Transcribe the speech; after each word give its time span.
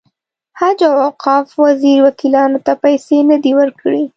حج 0.59 0.79
او 0.89 0.93
اوقاف 1.07 1.45
وزیر 1.63 1.97
وکیلانو 2.05 2.59
ته 2.65 2.73
پیسې 2.83 3.17
نه 3.29 3.37
دي 3.43 3.51
ورکړې. 3.59 4.03